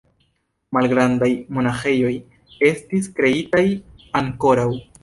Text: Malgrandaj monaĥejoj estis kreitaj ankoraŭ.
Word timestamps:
Malgrandaj 0.77 1.29
monaĥejoj 1.59 2.15
estis 2.71 3.13
kreitaj 3.21 3.65
ankoraŭ. 4.25 4.71